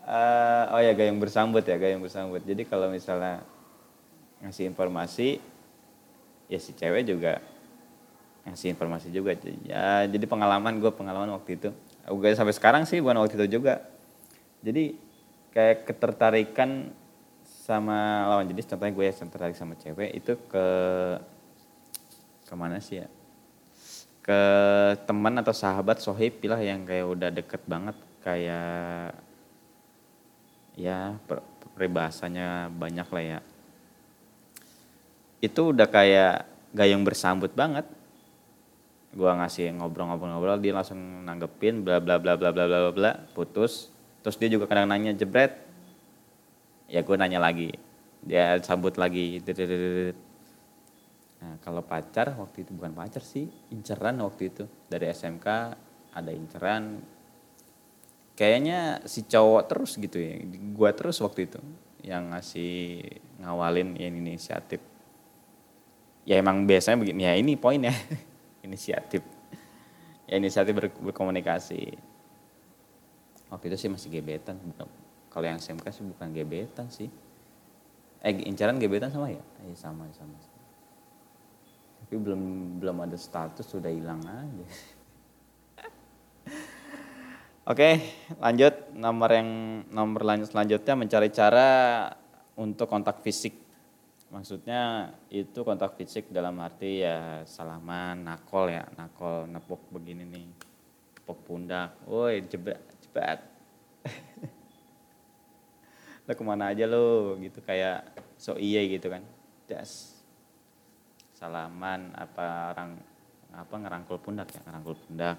Uh, 0.06 0.70
oh 0.70 0.78
ya 0.78 0.94
gayung 0.94 1.18
bersambut 1.18 1.66
ya 1.66 1.74
gayung 1.78 2.02
bersambut. 2.04 2.38
Jadi 2.46 2.62
kalau 2.62 2.86
misalnya 2.86 3.42
ngasih 4.38 4.70
informasi 4.70 5.42
ya 6.46 6.58
si 6.62 6.70
cewek 6.70 7.10
juga 7.10 7.42
ngasih 8.46 8.70
informasi 8.78 9.10
juga. 9.10 9.34
Ya 9.66 10.06
jadi 10.06 10.22
pengalaman 10.30 10.78
gue 10.78 10.92
pengalaman 10.94 11.34
waktu 11.34 11.58
itu. 11.58 11.74
Gue 12.06 12.30
sampai 12.38 12.54
sekarang 12.54 12.86
sih 12.86 13.02
bukan 13.02 13.18
waktu 13.18 13.34
itu 13.34 13.58
juga. 13.58 13.82
Jadi 14.62 15.05
kayak 15.56 15.88
ketertarikan 15.88 16.92
sama 17.64 18.28
lawan 18.28 18.44
jenis. 18.52 18.68
Contohnya 18.68 18.92
gue 18.92 19.04
yang 19.08 19.30
tertarik 19.32 19.56
sama 19.56 19.72
cewek 19.80 20.12
itu 20.12 20.36
ke 20.52 20.66
ke 22.44 22.54
mana 22.54 22.76
sih 22.76 23.00
ya? 23.00 23.08
Ke 24.20 24.40
teman 25.08 25.40
atau 25.40 25.56
sahabat 25.56 26.04
sohib 26.04 26.44
lah 26.44 26.60
yang 26.60 26.84
kayak 26.84 27.08
udah 27.08 27.30
deket 27.32 27.64
banget. 27.64 27.96
Kayak 28.20 29.16
ya 30.76 31.16
peribahasanya 31.72 32.68
banyak 32.68 33.08
lah 33.08 33.24
ya. 33.24 33.38
Itu 35.40 35.72
udah 35.72 35.88
kayak 35.88 36.44
gayung 36.76 37.00
bersambut 37.00 37.56
banget. 37.56 37.88
Gua 39.16 39.32
ngasih 39.40 39.72
ngobrol-ngobrol-ngobrol 39.80 40.60
dia 40.60 40.76
langsung 40.76 41.24
nanggepin 41.24 41.80
bla 41.80 41.96
bla 41.96 42.20
bla 42.20 42.36
bla 42.36 42.52
bla 42.52 42.66
bla 42.68 42.92
bla 42.92 43.12
putus 43.32 43.95
terus 44.26 44.42
dia 44.42 44.50
juga 44.50 44.66
kadang 44.66 44.90
nanya 44.90 45.14
jebret 45.14 45.54
ya 46.90 47.06
gue 47.06 47.14
nanya 47.14 47.38
lagi 47.38 47.70
dia 48.26 48.58
sambut 48.58 48.98
lagi 48.98 49.38
Nah, 51.36 51.60
kalau 51.60 51.84
pacar 51.84 52.32
waktu 52.34 52.64
itu 52.64 52.72
bukan 52.72 52.96
pacar 52.96 53.20
sih, 53.20 53.46
inceran 53.68 54.18
waktu 54.24 54.50
itu 54.50 54.64
dari 54.88 55.12
SMK 55.12 55.46
ada 56.16 56.30
inceran. 56.32 57.04
Kayaknya 58.36 59.04
si 59.08 59.24
cowok 59.24 59.62
terus 59.68 59.96
gitu 59.96 60.16
ya, 60.20 60.36
gua 60.76 60.92
terus 60.92 61.20
waktu 61.22 61.48
itu 61.48 61.60
yang 62.04 62.32
ngasih 62.32 63.00
ngawalin 63.40 63.96
ya, 63.96 64.08
inisiatif. 64.08 64.80
Ya 66.26 66.42
emang 66.42 66.66
biasanya 66.66 67.00
begini, 67.00 67.22
ya 67.24 67.32
ini 67.38 67.54
poinnya 67.54 67.94
inisiatif. 68.66 69.22
Ya 70.26 70.36
inisiatif 70.40 70.72
ber, 70.74 70.90
berkomunikasi. 70.90 71.94
Waktu 73.46 73.70
itu 73.70 73.76
sih 73.86 73.90
masih 73.90 74.10
gebetan, 74.10 74.58
kalau 75.30 75.46
yang 75.46 75.62
SMK 75.62 75.86
sih 75.94 76.02
bukan 76.02 76.34
gebetan 76.34 76.90
sih. 76.90 77.06
Eh 78.24 78.34
incaran 78.48 78.80
gebetan 78.80 79.12
sama 79.12 79.30
ya? 79.30 79.42
Eh 79.62 79.76
sama 79.78 80.08
sama. 80.16 80.34
tapi 82.06 82.22
belum 82.22 82.42
belum 82.78 83.02
ada 83.02 83.18
status 83.18 83.66
sudah 83.66 83.90
hilang 83.90 84.22
aja 84.22 84.66
Oke, 87.66 87.98
lanjut 88.38 88.94
nomor 88.94 89.26
yang 89.34 89.82
nomor 89.90 90.22
lanjut 90.22 90.54
selanjutnya 90.54 90.94
mencari 90.94 91.34
cara 91.34 91.68
untuk 92.54 92.86
kontak 92.86 93.26
fisik. 93.26 93.58
Maksudnya 94.30 95.10
itu 95.34 95.66
kontak 95.66 95.98
fisik 95.98 96.30
dalam 96.30 96.62
arti 96.62 97.02
ya 97.02 97.42
salaman, 97.42 98.22
nakol 98.22 98.70
ya, 98.70 98.86
nakol 98.94 99.50
nepuk 99.50 99.82
begini 99.90 100.22
nih, 100.30 100.46
nepuk 101.18 101.42
pundak, 101.42 101.98
woi 102.06 102.46
jebak 102.46 102.85
jebak. 103.16 103.40
lo 106.28 106.32
ke 106.36 106.44
mana 106.44 106.68
aja 106.68 106.84
lo 106.84 107.32
gitu 107.40 107.64
kayak 107.64 108.04
so 108.36 108.60
iya 108.60 108.84
gitu 108.84 109.08
kan, 109.08 109.24
das. 109.64 110.20
Salaman 111.32 112.12
apa 112.12 112.76
orang 112.76 113.00
apa 113.56 113.74
ngerangkul 113.76 114.20
pundak 114.20 114.52
ya? 114.52 114.60
Ngerangkul 114.68 114.96
pundak. 115.00 115.36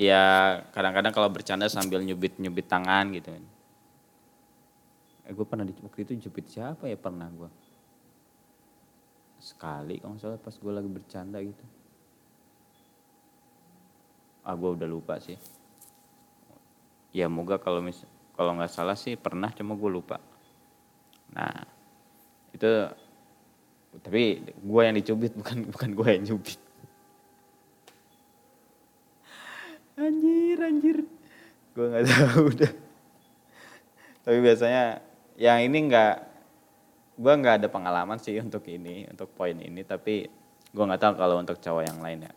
Ya 0.00 0.24
kadang-kadang 0.72 1.12
kalau 1.12 1.28
bercanda 1.28 1.68
sambil 1.68 2.00
nyubit 2.00 2.40
nyubit 2.40 2.64
tangan 2.72 3.12
gitu 3.12 3.36
eh 5.28 5.36
gue 5.36 5.46
pernah 5.46 5.62
di 5.62 5.76
waktu 5.84 6.08
itu 6.08 6.28
jubit 6.28 6.48
siapa 6.48 6.88
ya? 6.88 6.96
Pernah 6.96 7.28
gue 7.28 7.50
sekali 9.40 9.96
kalau 10.00 10.20
salah 10.20 10.36
pas 10.36 10.52
gue 10.52 10.72
lagi 10.72 10.88
bercanda 10.88 11.40
gitu 11.40 11.64
ah 14.44 14.54
gue 14.56 14.70
udah 14.76 14.88
lupa 14.88 15.20
sih. 15.20 15.36
Ya 17.10 17.26
moga 17.26 17.58
kalau 17.58 17.82
mis 17.82 18.06
kalau 18.38 18.56
nggak 18.56 18.72
salah 18.72 18.96
sih 18.96 19.18
pernah 19.18 19.52
cuma 19.52 19.76
gue 19.76 19.90
lupa. 19.90 20.22
Nah 21.34 21.66
itu 22.54 22.70
tapi 24.00 24.40
gue 24.46 24.82
yang 24.82 24.96
dicubit 24.96 25.32
bukan 25.40 25.68
bukan 25.68 25.90
gue 25.92 26.08
yang 26.08 26.24
nyubit. 26.30 26.60
Anjir 30.00 30.58
anjir. 30.64 30.98
Gue 31.76 31.86
nggak 31.90 32.04
tahu 32.08 32.40
udah. 32.56 32.72
Tapi 34.24 34.38
biasanya 34.40 35.02
yang 35.40 35.60
ini 35.64 35.88
nggak 35.88 36.14
gue 37.20 37.32
nggak 37.36 37.54
ada 37.60 37.68
pengalaman 37.68 38.16
sih 38.16 38.40
untuk 38.40 38.64
ini 38.64 39.04
untuk 39.12 39.28
poin 39.36 39.52
ini 39.52 39.84
tapi 39.84 40.24
gue 40.72 40.84
nggak 40.84 41.00
tahu 41.00 41.14
kalau 41.20 41.36
untuk 41.36 41.60
cowok 41.60 41.84
yang 41.84 42.00
lain 42.00 42.24
ya 42.24 42.32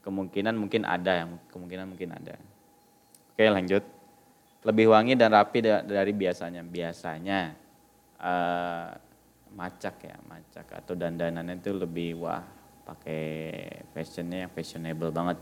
kemungkinan 0.00 0.56
mungkin 0.56 0.82
ada 0.88 1.24
yang 1.24 1.30
kemungkinan 1.52 1.86
mungkin 1.92 2.10
ada. 2.16 2.36
Oke 3.32 3.44
lanjut. 3.48 3.84
Lebih 4.60 4.92
wangi 4.92 5.16
dan 5.16 5.32
rapi 5.32 5.64
dari 5.64 6.12
biasanya. 6.12 6.60
Biasanya 6.64 7.40
uh, 8.20 8.88
macak 9.56 9.96
ya 10.04 10.16
macak. 10.28 10.66
Atau 10.76 10.96
dandanannya 10.96 11.60
itu 11.60 11.72
lebih 11.72 12.20
wah 12.20 12.44
pakai 12.84 13.24
fashionnya 13.96 14.48
yang 14.48 14.52
fashionable 14.52 15.12
banget. 15.12 15.38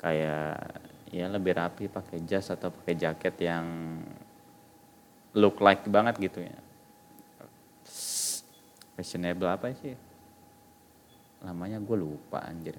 Kayak 0.00 0.80
ya 1.12 1.26
lebih 1.28 1.52
rapi 1.56 1.88
pakai 1.88 2.24
jas 2.24 2.52
atau 2.52 2.72
pakai 2.72 2.96
jaket 2.96 3.34
yang 3.44 3.64
look 5.36 5.60
like 5.60 5.84
banget 5.88 6.16
gitu 6.20 6.44
ya. 6.44 6.56
Fashionable 8.96 9.48
apa 9.48 9.72
sih? 9.76 9.96
Namanya 11.40 11.80
gue 11.80 11.96
lupa 11.96 12.44
anjir 12.44 12.76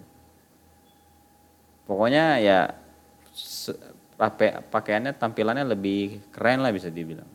pokoknya 1.85 2.25
ya 2.41 2.59
pakaiannya 4.69 5.17
tampilannya 5.17 5.65
lebih 5.65 6.21
keren 6.29 6.61
lah 6.61 6.69
bisa 6.69 6.93
dibilang. 6.93 7.29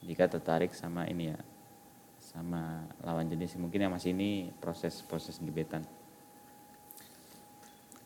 Jika 0.00 0.24
tertarik 0.24 0.72
sama 0.72 1.04
ini 1.04 1.34
ya 1.34 1.38
sama 2.32 2.86
lawan 3.04 3.28
jenis 3.28 3.56
mungkin 3.60 3.84
yang 3.84 3.92
masih 3.92 4.16
ini 4.16 4.48
proses 4.56 5.04
proses 5.04 5.36
gebetan. 5.36 5.84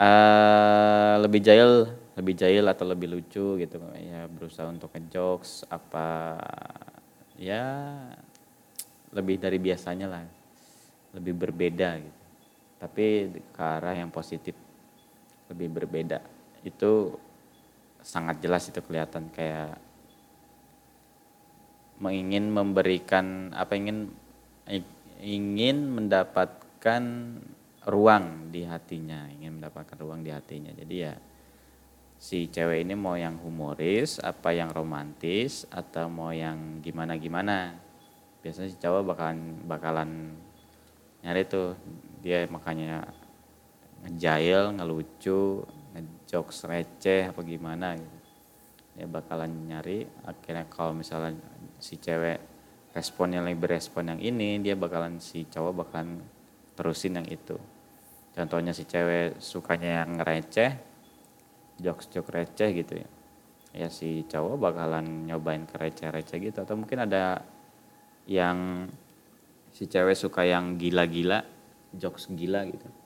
Uh, 0.03 1.23
lebih 1.23 1.39
jahil 1.39 1.87
lebih 2.19 2.35
jahil 2.35 2.67
atau 2.67 2.83
lebih 2.83 3.07
lucu 3.15 3.55
gitu. 3.61 3.77
Ya 4.03 4.27
berusaha 4.27 4.67
untuk 4.67 4.91
ngejokes 4.91 5.71
apa 5.71 6.39
ya 7.39 7.63
lebih 9.15 9.39
dari 9.39 9.63
biasanya 9.63 10.07
lah. 10.11 10.27
Lebih 11.15 11.35
berbeda 11.39 12.03
gitu. 12.03 12.21
Tapi 12.83 13.07
ke 13.55 13.63
arah 13.63 13.95
yang 13.95 14.11
positif 14.11 14.59
lebih 15.53 15.69
berbeda. 15.69 16.19
Itu 16.65 17.21
sangat 18.03 18.43
jelas 18.43 18.67
itu 18.67 18.83
kelihatan 18.83 19.31
kayak 19.31 19.79
ingin 22.03 22.51
memberikan 22.51 23.55
apa 23.55 23.79
ingin 23.79 24.11
ingin 25.23 25.87
mendapatkan 25.95 27.03
ruang 27.87 28.51
di 28.51 28.67
hatinya 28.67 29.31
ingin 29.31 29.63
mendapatkan 29.63 29.95
ruang 30.03 30.27
di 30.27 30.35
hatinya. 30.35 30.75
Jadi 30.75 30.97
ya 30.99 31.15
si 32.23 32.47
cewek 32.51 32.87
ini 32.87 32.95
mau 32.95 33.19
yang 33.19 33.39
humoris 33.39 34.23
apa 34.23 34.55
yang 34.55 34.71
romantis 34.71 35.67
atau 35.71 36.07
mau 36.07 36.31
yang 36.31 36.79
gimana 36.79 37.19
gimana 37.19 37.75
biasanya 38.43 38.71
si 38.71 38.79
cowok 38.79 39.03
bakalan 39.11 39.39
bakalan 39.67 40.11
nyari 41.23 41.43
tuh 41.47 41.75
dia 42.23 42.47
makanya 42.47 43.07
ngejail 44.03 44.75
ngelucu 44.75 45.63
ngejokes 45.95 46.67
receh 46.67 47.31
apa 47.31 47.41
gimana 47.47 47.95
gitu. 47.95 48.19
Dia 48.93 49.07
bakalan 49.09 49.51
nyari. 49.71 50.05
Akhirnya 50.27 50.67
kalau 50.69 50.93
misalnya 50.93 51.39
si 51.79 51.97
cewek 51.97 52.39
responnya 52.93 53.41
lebih 53.41 53.65
berespon 53.65 54.13
yang 54.13 54.21
ini 54.21 54.61
dia 54.61 54.77
bakalan 54.77 55.17
si 55.23 55.49
cowok 55.49 55.87
bakalan 55.87 56.21
terusin 56.77 57.17
yang 57.23 57.29
itu. 57.31 57.57
Contohnya 58.33 58.77
si 58.77 58.85
cewek 58.85 59.41
sukanya 59.41 60.05
yang 60.05 60.21
receh 60.21 60.73
jokes 61.81 62.13
jokes 62.13 62.33
receh 62.33 62.71
gitu 62.75 63.01
ya. 63.01 63.09
Ya 63.73 63.89
si 63.89 64.29
cowok 64.29 64.61
bakalan 64.61 65.25
nyobain 65.25 65.65
ke 65.65 65.81
receh-receh 65.81 66.39
gitu. 66.53 66.59
Atau 66.61 66.77
mungkin 66.77 67.09
ada 67.09 67.41
yang 68.29 68.89
si 69.73 69.89
cewek 69.89 70.13
suka 70.13 70.45
yang 70.45 70.77
gila-gila 70.77 71.41
jokes 71.97 72.29
gila 72.29 72.69
gitu 72.69 73.02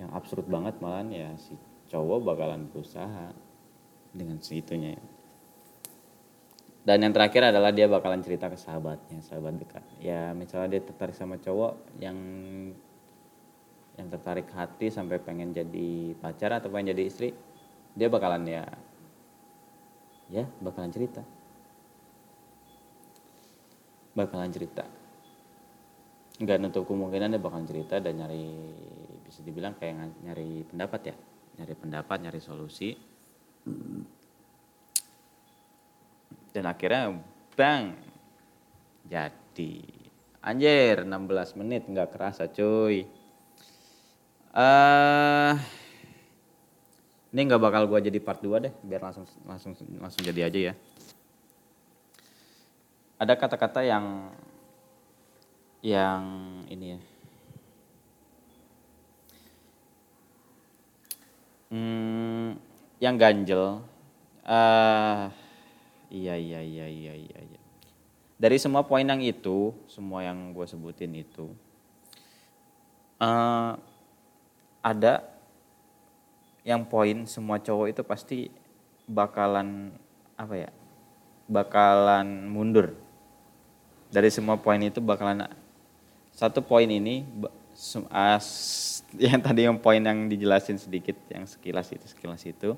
yang 0.00 0.10
absurd 0.16 0.48
banget 0.48 0.80
malah 0.80 1.04
ya 1.08 1.36
si 1.36 1.56
cowok 1.92 2.24
bakalan 2.24 2.68
berusaha 2.72 3.36
dengan 4.12 4.40
segitunya 4.40 4.96
ya. 4.96 5.04
Dan 6.82 6.98
yang 7.06 7.14
terakhir 7.14 7.54
adalah 7.54 7.70
dia 7.70 7.86
bakalan 7.86 8.26
cerita 8.26 8.50
ke 8.50 8.58
sahabatnya, 8.58 9.22
sahabat 9.22 9.54
dekat. 9.54 9.84
Ya 10.02 10.34
misalnya 10.34 10.78
dia 10.78 10.82
tertarik 10.82 11.14
sama 11.14 11.38
cowok 11.38 11.78
yang 12.02 12.18
yang 13.94 14.08
tertarik 14.08 14.50
hati 14.50 14.90
sampai 14.90 15.22
pengen 15.22 15.54
jadi 15.54 16.16
pacar 16.18 16.58
atau 16.58 16.72
pengen 16.72 16.96
jadi 16.96 17.02
istri, 17.06 17.30
dia 17.94 18.08
bakalan 18.10 18.42
ya 18.48 18.66
ya 20.32 20.48
bakalan 20.58 20.90
cerita. 20.90 21.22
Bakalan 24.18 24.50
cerita. 24.50 24.84
Enggak 26.42 26.58
nutup 26.58 26.82
kemungkinan 26.90 27.36
dia 27.36 27.38
bakalan 27.38 27.68
cerita 27.68 28.02
dan 28.02 28.18
nyari 28.18 28.48
bisa 29.32 29.40
dibilang 29.40 29.72
kayak 29.80 30.12
nyari 30.20 30.60
pendapat 30.68 31.00
ya, 31.08 31.16
nyari 31.56 31.72
pendapat, 31.72 32.20
nyari 32.20 32.36
solusi. 32.36 32.92
Dan 36.52 36.68
akhirnya 36.68 37.16
bang 37.56 37.96
jadi. 39.08 39.80
Anjir 40.44 41.08
16 41.08 41.56
menit 41.64 41.88
nggak 41.88 42.12
kerasa 42.12 42.44
cuy. 42.52 43.08
Uh, 44.52 45.56
ini 47.32 47.40
nggak 47.48 47.62
bakal 47.62 47.88
gua 47.88 48.04
jadi 48.04 48.20
part 48.20 48.44
2 48.44 48.68
deh 48.68 48.72
biar 48.84 49.00
langsung 49.00 49.24
langsung 49.48 49.72
langsung 49.96 50.20
jadi 50.28 50.52
aja 50.52 50.60
ya. 50.60 50.74
Ada 53.16 53.32
kata-kata 53.40 53.80
yang 53.80 54.28
yang 55.80 56.20
ini 56.68 57.00
ya 57.00 57.11
hmm, 61.72 62.60
yang 63.00 63.16
ganjel. 63.16 63.80
Uh, 64.44 65.32
iya 66.12 66.36
iya 66.36 66.60
iya 66.60 66.86
iya 66.90 67.14
iya 67.14 67.60
dari 68.42 68.58
semua 68.58 68.82
poin 68.82 69.06
yang 69.06 69.22
itu 69.22 69.70
semua 69.86 70.26
yang 70.26 70.50
gue 70.50 70.66
sebutin 70.66 71.14
itu 71.14 71.54
uh, 73.22 73.78
ada 74.82 75.22
yang 76.66 76.82
poin 76.82 77.22
semua 77.30 77.62
cowok 77.62 77.86
itu 77.94 78.02
pasti 78.02 78.38
bakalan 79.06 79.94
apa 80.34 80.54
ya 80.58 80.70
bakalan 81.46 82.50
mundur. 82.50 82.94
Dari 84.12 84.28
semua 84.28 84.60
poin 84.60 84.78
itu 84.82 85.00
bakalan 85.00 85.48
satu 86.34 86.60
poin 86.60 86.86
ini 86.86 87.24
yang 89.32 89.40
tadi 89.40 89.60
yang 89.68 89.76
poin 89.80 90.00
yang 90.00 90.28
dijelasin 90.28 90.78
sedikit 90.80 91.16
yang 91.28 91.44
sekilas 91.44 91.92
itu 91.92 92.06
sekilas 92.08 92.42
itu. 92.48 92.76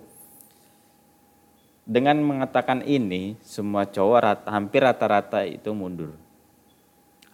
Dengan 1.85 2.16
mengatakan 2.24 2.80
ini 2.80 3.37
semua 3.44 3.85
cowok 3.85 4.18
rata, 4.18 4.46
hampir 4.48 4.80
rata-rata 4.80 5.44
itu 5.44 5.68
mundur. 5.76 6.16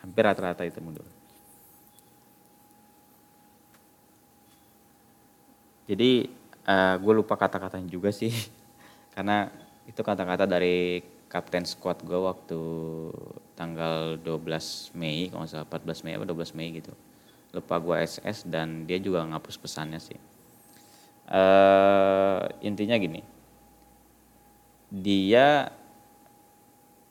Hampir 0.03 0.27
rata-rata 0.27 0.67
itu 0.67 0.83
mundur. 0.83 1.07
Jadi 5.87 6.27
uh, 6.67 6.71
eh, 6.71 6.95
gue 6.99 7.13
lupa 7.15 7.39
kata-katanya 7.39 7.87
juga 7.87 8.11
sih. 8.11 8.35
Karena 9.15 9.47
itu 9.87 10.03
kata-kata 10.03 10.51
dari 10.51 11.03
kapten 11.31 11.63
squad 11.63 12.03
gue 12.03 12.19
waktu 12.19 12.61
tanggal 13.55 14.19
12 14.19 14.99
Mei 14.99 15.31
kalau 15.31 15.47
nggak 15.47 15.53
salah 15.55 15.67
14 15.71 16.03
Mei 16.03 16.15
atau 16.19 16.27
12 16.27 16.59
Mei 16.59 16.69
gitu 16.75 16.91
lupa 17.51 17.83
gue 17.83 17.97
SS 18.07 18.47
dan 18.47 18.87
dia 18.87 19.03
juga 19.03 19.27
ngapus 19.27 19.59
pesannya 19.59 19.99
sih. 19.99 20.19
Uh, 21.31 22.43
intinya 22.63 22.99
gini. 22.99 23.23
Dia 24.91 25.71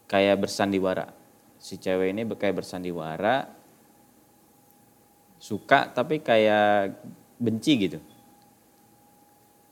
kayak 0.08 0.47
bersandiwara. 0.47 1.12
Si 1.60 1.75
cewek 1.75 2.15
ini 2.15 2.23
kayak 2.23 2.63
bersandiwara 2.63 3.52
suka 5.39 5.91
tapi 5.91 6.23
kayak 6.23 6.99
benci 7.39 7.73
gitu. 7.88 7.99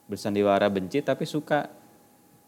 Bersandiwara 0.08 0.68
benci 0.68 1.00
tapi 1.04 1.24
suka. 1.24 1.72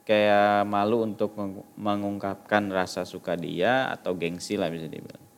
Kayak 0.08 0.66
malu 0.66 1.06
untuk 1.06 1.38
mengungkapkan 1.78 2.74
rasa 2.74 3.06
suka 3.06 3.38
dia 3.38 3.94
atau 3.94 4.18
gengsi 4.18 4.58
lah 4.58 4.66
bisa 4.74 4.90
dibilang 4.90 5.29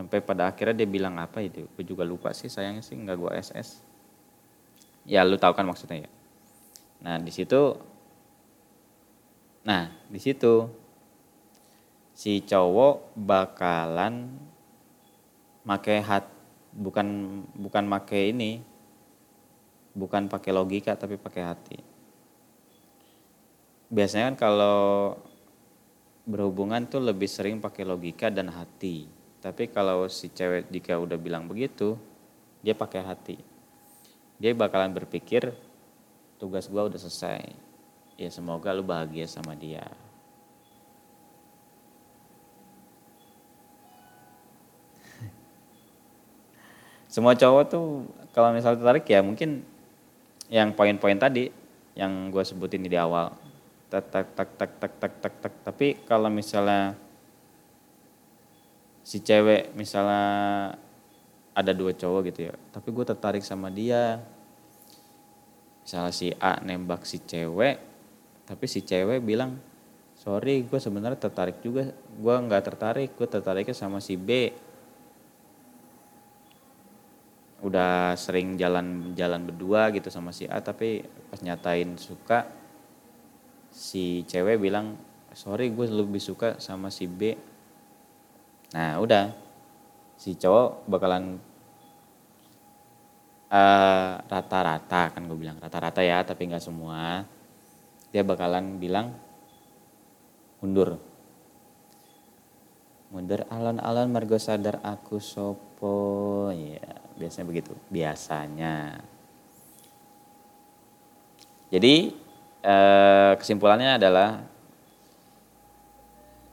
sampai 0.00 0.24
pada 0.24 0.48
akhirnya 0.48 0.80
dia 0.80 0.88
bilang 0.88 1.20
apa 1.20 1.44
itu? 1.44 1.68
Gue 1.76 1.84
juga 1.84 2.08
lupa 2.08 2.32
sih 2.32 2.48
sayangnya 2.48 2.80
sih 2.80 2.96
nggak 2.96 3.16
gue 3.20 3.32
SS 3.36 3.84
ya 5.04 5.20
lu 5.28 5.36
tahu 5.36 5.52
kan 5.52 5.68
maksudnya 5.68 6.08
ya? 6.08 6.10
Nah 7.04 7.16
di 7.20 7.28
situ 7.28 7.76
nah 9.60 9.92
di 10.08 10.16
situ 10.16 10.72
si 12.16 12.40
cowok 12.40 13.12
bakalan 13.12 14.32
make 15.68 16.00
hat 16.00 16.32
bukan 16.72 17.44
bukan 17.60 17.84
make 17.84 18.16
ini 18.16 18.64
bukan 19.92 20.32
pakai 20.32 20.56
logika 20.56 20.96
tapi 20.96 21.20
pakai 21.20 21.42
hati. 21.44 21.78
Biasanya 23.92 24.32
kan 24.32 24.36
kalau 24.48 24.80
berhubungan 26.24 26.88
tuh 26.88 27.04
lebih 27.04 27.28
sering 27.28 27.60
pakai 27.60 27.84
logika 27.84 28.32
dan 28.32 28.48
hati 28.48 29.19
tapi 29.40 29.72
kalau 29.72 30.04
si 30.12 30.28
cewek 30.28 30.68
jika 30.68 31.00
udah 31.00 31.16
bilang 31.16 31.48
begitu, 31.48 31.96
dia 32.60 32.76
pakai 32.76 33.00
hati. 33.00 33.40
Dia 34.36 34.52
bakalan 34.52 34.92
berpikir 34.92 35.56
tugas 36.36 36.68
gue 36.68 36.76
udah 36.76 37.00
selesai. 37.00 37.48
Ya 38.20 38.28
semoga 38.28 38.76
lu 38.76 38.84
bahagia 38.84 39.24
sama 39.24 39.56
dia. 39.56 39.88
Semua 47.08 47.32
cowok 47.32 47.64
tuh 47.64 48.04
kalau 48.36 48.52
misalnya 48.52 48.76
tertarik 48.76 49.08
ya 49.08 49.24
mungkin 49.24 49.64
yang 50.52 50.76
poin-poin 50.76 51.16
tadi 51.16 51.48
yang 51.96 52.28
gue 52.28 52.44
sebutin 52.44 52.84
di 52.84 52.92
awal. 53.00 53.32
Tak 53.88 54.04
tak 54.12 54.36
tak 54.36 54.52
tak 54.60 54.70
tak 54.76 54.92
tak 55.00 55.12
tak 55.16 55.32
tak. 55.40 55.54
Tapi 55.64 55.96
kalau 56.04 56.28
misalnya 56.28 56.92
si 59.10 59.18
cewek 59.26 59.74
misalnya 59.74 60.70
ada 61.50 61.72
dua 61.74 61.90
cowok 61.90 62.30
gitu 62.30 62.46
ya. 62.46 62.54
Tapi 62.70 62.94
gue 62.94 63.02
tertarik 63.02 63.42
sama 63.42 63.66
dia. 63.66 64.22
Misalnya 65.82 66.14
si 66.14 66.30
A 66.38 66.62
nembak 66.62 67.02
si 67.02 67.18
cewek 67.18 67.90
tapi 68.46 68.66
si 68.70 68.82
cewek 68.86 69.22
bilang 69.22 69.58
sorry 70.14 70.62
gue 70.62 70.78
sebenarnya 70.78 71.18
tertarik 71.18 71.58
juga. 71.58 71.90
Gue 71.90 72.34
nggak 72.38 72.62
tertarik 72.62 73.10
gue 73.18 73.26
tertariknya 73.26 73.74
sama 73.74 73.98
si 73.98 74.14
B. 74.14 74.54
Udah 77.66 78.14
sering 78.14 78.54
jalan 78.54 79.10
jalan 79.18 79.42
berdua 79.42 79.90
gitu 79.90 80.06
sama 80.06 80.30
si 80.30 80.46
A 80.46 80.62
tapi 80.62 81.02
pas 81.34 81.42
nyatain 81.42 81.98
suka 81.98 82.46
si 83.74 84.22
cewek 84.30 84.62
bilang 84.62 84.94
sorry 85.34 85.74
gue 85.74 85.86
lebih 85.90 86.22
suka 86.22 86.62
sama 86.62 86.94
si 86.94 87.10
B 87.10 87.49
nah 88.74 88.98
udah. 89.02 89.34
Si 90.20 90.36
cowok 90.36 90.84
bakalan 90.84 91.40
eh, 93.48 94.12
rata-rata 94.20 95.08
uh, 95.08 95.10
kan 95.16 95.22
gue 95.24 95.38
bilang 95.38 95.56
rata-rata 95.56 96.04
ya 96.04 96.20
tapi 96.22 96.46
nggak 96.46 96.60
semua. 96.60 97.24
Dia 98.12 98.20
bakalan 98.20 98.76
bilang 98.76 99.16
mundur. 100.60 101.00
Mundur 103.10 103.42
alon-alon 103.50 104.12
margo 104.12 104.38
sadar 104.38 104.78
aku 104.84 105.18
sopo. 105.18 106.52
Ya 106.52 107.00
biasanya 107.16 107.46
begitu. 107.48 107.72
Biasanya. 107.88 109.00
Jadi 111.70 112.12
eh, 112.60 113.32
kesimpulannya 113.38 113.96
adalah 113.96 114.42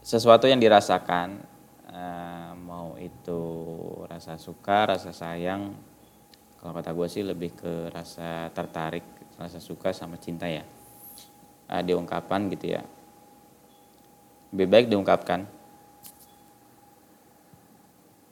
sesuatu 0.00 0.48
yang 0.48 0.62
dirasakan 0.62 1.57
uh, 1.92 2.52
mau 2.56 2.96
itu 3.00 3.40
rasa 4.08 4.36
suka 4.36 4.96
rasa 4.96 5.12
sayang 5.12 5.76
kalau 6.58 6.74
kata 6.74 6.90
gue 6.90 7.06
sih 7.06 7.22
lebih 7.22 7.54
ke 7.54 7.86
rasa 7.94 8.50
tertarik 8.50 9.06
rasa 9.38 9.62
suka 9.62 9.94
sama 9.94 10.18
cinta 10.18 10.50
ya. 10.50 10.66
Uh, 11.70 11.82
diungkapkan 11.86 12.50
gitu 12.50 12.74
ya. 12.74 12.82
Lebih 14.50 14.66
baik 14.66 14.86
diungkapkan. 14.90 15.46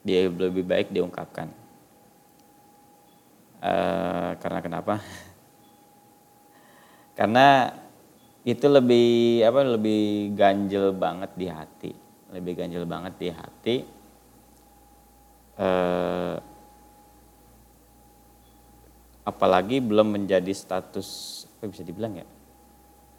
Dia 0.03 0.27
lebih 0.27 0.67
baik 0.67 0.91
diungkapkan. 0.91 1.55
Uh, 3.63 4.35
karena 4.43 4.61
kenapa? 4.63 4.95
Karena 7.19 7.73
itu 8.45 8.67
lebih 8.69 9.43
apa 9.43 9.65
lebih 9.65 10.37
ganjel 10.37 10.93
banget 10.93 11.31
di 11.35 11.47
hati 11.51 12.06
lebih 12.37 12.53
ganjel 12.61 12.85
banget 12.85 13.15
di 13.17 13.29
hati. 13.33 13.77
Eh, 15.57 16.37
apalagi 19.25 19.81
belum 19.81 20.21
menjadi 20.21 20.53
status 20.53 21.09
apa 21.57 21.73
bisa 21.73 21.83
dibilang 21.83 22.21
ya? 22.21 22.27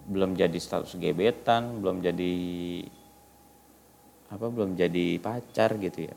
Belum 0.08 0.38
jadi 0.38 0.56
status 0.56 0.96
gebetan 0.96 1.82
belum 1.82 2.00
jadi 2.00 2.34
apa 4.32 4.46
belum 4.48 4.78
jadi 4.78 5.18
pacar 5.18 5.82
gitu 5.82 6.08
ya. 6.08 6.16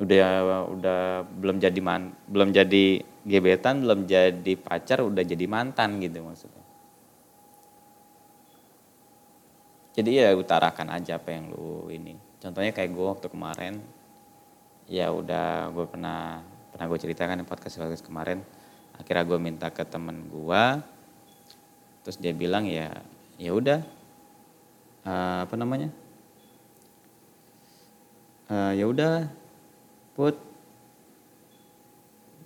Udah 0.00 0.24
udah 0.72 1.00
belum 1.28 1.60
jadi 1.60 1.80
man 1.82 2.14
belum 2.30 2.54
jadi 2.54 3.04
gebetan 3.26 3.84
belum 3.84 4.08
jadi 4.08 4.52
pacar 4.56 5.04
udah 5.04 5.20
jadi 5.20 5.44
mantan 5.44 6.00
gitu 6.00 6.24
maksudnya 6.24 6.59
jadi 9.90 10.10
ya 10.10 10.28
utarakan 10.38 10.94
aja 10.94 11.18
apa 11.18 11.34
yang 11.34 11.50
lu 11.50 11.90
ini. 11.90 12.14
Contohnya 12.38 12.70
kayak 12.70 12.94
gue 12.94 13.06
waktu 13.06 13.26
kemarin 13.26 13.74
ya 14.86 15.10
udah 15.10 15.70
gue 15.74 15.86
pernah 15.86 16.42
pernah 16.70 16.86
gue 16.86 16.98
ceritakan 16.98 17.42
di 17.42 17.46
podcast 17.46 17.74
podcast 17.78 18.06
kemarin. 18.06 18.38
Akhirnya 18.94 19.24
gue 19.26 19.38
minta 19.42 19.66
ke 19.74 19.82
temen 19.82 20.30
gue 20.30 20.64
terus 22.00 22.16
dia 22.16 22.32
bilang 22.32 22.64
ya 22.64 23.02
ya 23.34 23.50
udah 23.50 23.82
uh, 25.04 25.38
apa 25.42 25.54
namanya? 25.58 25.90
Uh, 28.50 28.72
ya 28.78 28.86
udah 28.86 29.26
put 30.14 30.38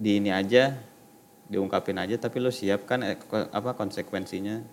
di 0.00 0.20
ini 0.20 0.32
aja 0.32 0.76
diungkapin 1.48 1.96
aja 1.96 2.16
tapi 2.18 2.42
lo 2.42 2.50
siap 2.50 2.88
kan 2.88 3.04
eh, 3.04 3.20
apa 3.52 3.76
konsekuensinya? 3.76 4.64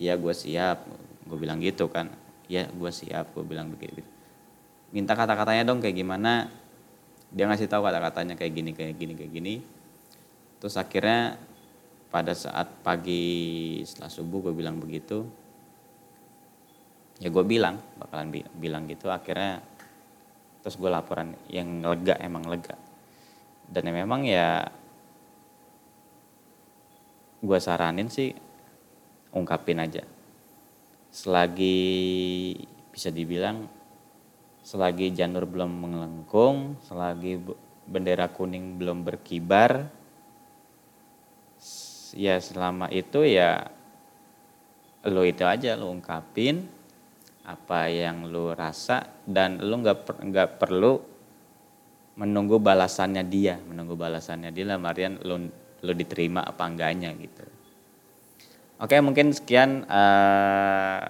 Iya 0.00 0.16
gue 0.16 0.32
siap 0.32 1.09
gue 1.30 1.38
bilang 1.38 1.62
gitu 1.62 1.86
kan. 1.86 2.10
Ya 2.50 2.66
gue 2.66 2.90
siap 2.90 3.30
gue 3.30 3.46
bilang 3.46 3.70
begitu. 3.70 4.02
Minta 4.90 5.14
kata-katanya 5.14 5.62
dong 5.62 5.78
kayak 5.78 5.94
gimana. 5.94 6.50
Dia 7.30 7.46
ngasih 7.46 7.70
tahu 7.70 7.86
kata-katanya 7.86 8.34
kayak 8.34 8.52
gini 8.52 8.70
kayak 8.74 8.94
gini 8.98 9.12
kayak 9.14 9.32
gini. 9.32 9.54
Terus 10.58 10.74
akhirnya 10.74 11.38
pada 12.10 12.34
saat 12.34 12.82
pagi 12.82 13.78
setelah 13.86 14.10
subuh 14.10 14.50
gue 14.50 14.54
bilang 14.58 14.82
begitu. 14.82 15.22
Ya 17.22 17.30
gue 17.30 17.44
bilang 17.46 17.78
bakalan 18.02 18.34
bi 18.34 18.42
bilang 18.58 18.90
gitu. 18.90 19.06
Akhirnya 19.06 19.62
terus 20.66 20.74
gue 20.74 20.90
laporan 20.90 21.38
yang 21.46 21.86
lega 21.86 22.18
emang 22.18 22.50
lega. 22.50 22.74
Dan 23.70 23.86
ya 23.86 23.94
memang 23.94 24.26
ya 24.26 24.66
gue 27.40 27.58
saranin 27.62 28.10
sih 28.10 28.34
ungkapin 29.32 29.80
aja 29.80 30.04
selagi 31.10 32.54
bisa 32.94 33.10
dibilang 33.10 33.66
selagi 34.62 35.10
janur 35.10 35.50
belum 35.50 35.70
melengkung, 35.82 36.78
selagi 36.86 37.42
bendera 37.90 38.30
kuning 38.30 38.78
belum 38.78 39.02
berkibar, 39.02 39.90
ya 42.14 42.38
selama 42.38 42.86
itu 42.90 43.26
ya 43.26 43.66
lo 45.10 45.26
itu 45.26 45.42
aja 45.42 45.74
lo 45.74 45.90
ungkapin 45.90 46.68
apa 47.48 47.88
yang 47.88 48.28
lo 48.28 48.52
rasa 48.52 49.00
dan 49.24 49.58
lo 49.64 49.74
nggak 49.80 49.98
per, 50.06 50.14
nggak 50.22 50.50
perlu 50.60 50.92
menunggu 52.20 52.60
balasannya 52.60 53.24
dia, 53.26 53.56
menunggu 53.58 53.96
balasannya 53.96 54.52
dia 54.52 54.70
lah 54.70 54.78
Marian 54.78 55.18
lo 55.24 55.40
lo 55.80 55.92
diterima 55.96 56.44
apa 56.44 56.62
enggaknya 56.68 57.10
gitu. 57.16 57.59
Oke, 58.80 58.96
mungkin 59.04 59.28
sekian 59.28 59.84
uh, 59.84 61.04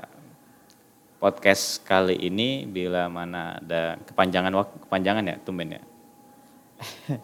podcast 1.22 1.87
kali 1.87 2.18
ini. 2.18 2.66
Bila 2.66 3.06
mana 3.06 3.62
ada 3.62 3.94
kepanjangan 4.11 4.50
waktu, 4.59 4.74
kepanjangan 4.90 5.30
ya, 5.30 5.37
tumben 5.38 5.78
ya. 5.78 5.83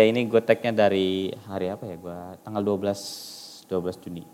ya 0.00 0.02
ini 0.08 0.24
gue 0.24 0.40
tagnya 0.40 0.88
dari 0.88 1.28
hari 1.44 1.68
apa 1.68 1.84
ya? 1.84 2.00
Gue 2.00 2.16
tanggal 2.40 2.64
12 2.64 3.68
12 3.68 4.04
Juni. 4.08 4.24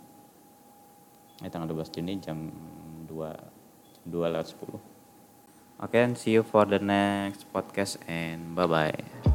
Eh 1.42 1.50
tanggal 1.50 1.74
12 1.74 1.90
Juni 1.98 2.22
jam 2.22 2.46
2 3.10 3.10
2 4.06 4.32
lewat 4.38 4.54
10. 4.54 4.54
Oke, 4.70 4.78
okay, 5.82 6.06
see 6.14 6.38
you 6.38 6.46
for 6.46 6.62
the 6.62 6.78
next 6.78 7.50
podcast 7.50 7.98
and 8.06 8.54
bye 8.54 8.70
bye. 8.70 9.33